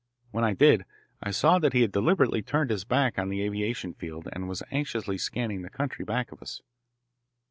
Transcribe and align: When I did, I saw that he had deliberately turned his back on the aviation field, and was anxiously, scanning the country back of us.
When 0.31 0.43
I 0.43 0.53
did, 0.53 0.83
I 1.21 1.29
saw 1.29 1.59
that 1.59 1.73
he 1.73 1.83
had 1.83 1.91
deliberately 1.91 2.41
turned 2.41 2.71
his 2.71 2.83
back 2.85 3.19
on 3.19 3.29
the 3.29 3.43
aviation 3.43 3.93
field, 3.93 4.27
and 4.33 4.49
was 4.49 4.63
anxiously, 4.71 5.19
scanning 5.19 5.61
the 5.61 5.69
country 5.69 6.03
back 6.03 6.31
of 6.31 6.41
us. 6.41 6.63